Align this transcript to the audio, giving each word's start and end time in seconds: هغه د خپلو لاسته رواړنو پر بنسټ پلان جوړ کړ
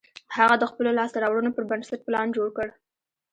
هغه 0.35 0.55
د 0.59 0.63
خپلو 0.71 0.89
لاسته 0.99 1.17
رواړنو 1.19 1.55
پر 1.55 1.63
بنسټ 1.69 1.99
پلان 2.07 2.27
جوړ 2.37 2.47
کړ 2.57 2.67